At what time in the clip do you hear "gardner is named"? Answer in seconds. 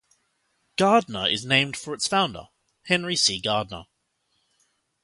0.77-1.77